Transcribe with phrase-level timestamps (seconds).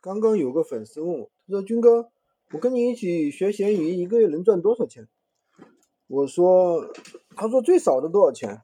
[0.00, 2.08] 刚刚有个粉丝问我，他说：“军哥，
[2.52, 5.08] 我跟你一起学闲鱼，一个月能赚多少钱？”
[6.08, 6.88] 我说
[7.34, 8.62] ：“他说最少的多少钱？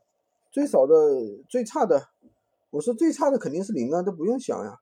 [0.53, 0.95] 最少的
[1.48, 2.08] 最差的，
[2.71, 4.79] 我说最差的肯定是零啊，都不用想呀，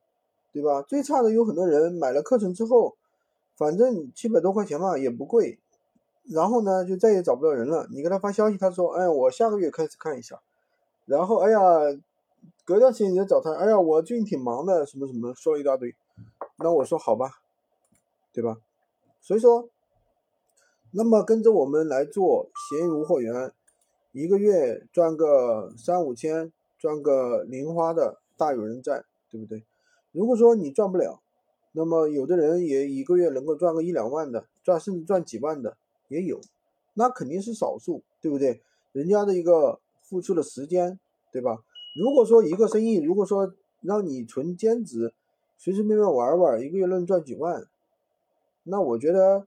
[0.51, 0.81] 对吧？
[0.81, 2.97] 最差的有很多人买了课程之后，
[3.55, 5.59] 反正七百多块钱嘛，也不贵，
[6.25, 7.87] 然后呢就再也找不到人了。
[7.89, 10.41] 你给他发消息，他说：‘哎，我下个月开始看一下。’
[11.05, 11.59] 然后哎呀，
[12.65, 15.95] 隔段时间你再找他，哎呀，我最近挺忙的，什么什么，说了一大堆。
[16.63, 17.41] 那我说好吧，
[18.31, 18.57] 对吧？
[19.19, 19.69] 所以说。”
[20.93, 23.53] 那么跟着我们来做闲鱼无货源，
[24.11, 29.63] 一个月赚个三五千，赚个零花的大有人在，对不对？
[30.11, 31.21] 如果说你赚不了，
[31.71, 35.77] 那么有的人也一个月能够赚个一两万的，赚甚至赚几万的
[36.09, 36.41] 也有，
[36.95, 38.61] 那肯定是少数，对不对？
[38.91, 40.99] 人家的一个付出的时间，
[41.31, 41.63] 对吧？
[41.97, 45.13] 如果说一个生意，如果说让你纯兼职，
[45.61, 47.67] 随随便便玩玩，一个月能赚几万，
[48.63, 49.45] 那我觉得。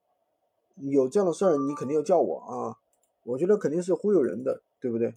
[0.77, 2.77] 有这样的事儿，你肯定要叫我啊！
[3.23, 5.15] 我觉得肯定是忽悠人的，对不对？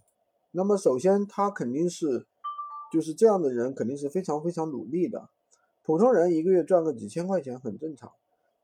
[0.51, 2.27] 那么首先他肯定是，
[2.93, 5.29] 就是这样的人肯定是非常非常努力的。
[5.83, 8.11] 普通人一个月赚个几千块钱很正常，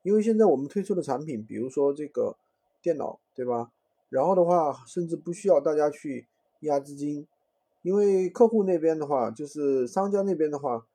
[0.03, 2.35] 因为现在我们推出的产品，比如说这个
[2.79, 3.71] 电脑，对吧？
[4.09, 6.27] 然后的话，甚至不需要大家去
[6.59, 7.25] 压资金，
[7.81, 10.85] 因为客户那边的话，就是商家那边的话，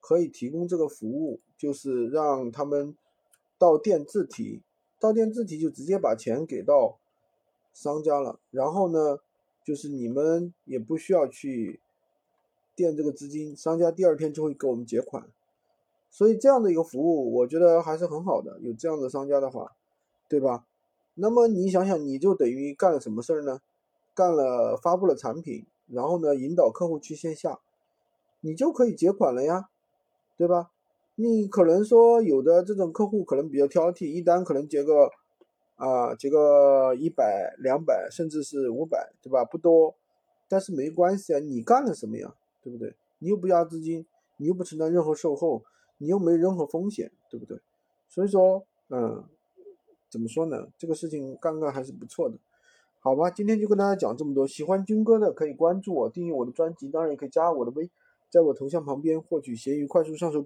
[0.00, 2.96] 可以提供这个服务，就是让他们
[3.58, 4.62] 到店自提。
[4.98, 6.98] 到店自提就直接把钱给到
[7.72, 9.20] 商家了，然后呢，
[9.64, 11.80] 就是你们也不需要去
[12.74, 15.26] 垫这个资金，商家第二天就会给我们结款，
[16.10, 18.58] 所以这样的一个服务，我觉得还是很好的。
[18.60, 19.72] 有这样的商家的话，
[20.28, 20.66] 对吧？
[21.14, 23.60] 那么你想想，你就等于干了什么事儿呢？
[24.14, 27.60] 干了发布了产品，然后呢，引导客户去线下，
[28.40, 29.70] 你就可以结款了呀，
[30.40, 30.70] 对吧？
[31.16, 35.10] 你可能说有的这种客户可能比较挑剔，一单可能结个
[35.76, 39.44] 啊结个一百两百甚至是五百，对吧？
[39.44, 39.94] 不多，
[40.48, 42.34] 但是没关系啊，你干了什么呀？
[42.62, 42.94] 对不对？
[43.18, 44.06] 你又不压资金，
[44.38, 45.62] 你又不承担任何售后，
[45.98, 47.60] 你又没任何风险，对不对？
[48.08, 49.22] 所以说，嗯，
[50.08, 50.68] 怎么说呢？
[50.78, 52.38] 这个事情干干还是不错的，
[53.00, 53.28] 好吧？
[53.28, 57.90] 今天就跟大家讲这么多，喜欢军哥的可以关注我，订阅我的专辑，当然也可以加我的微，
[58.30, 60.38] 在我头像旁边获取闲鱼快速上手。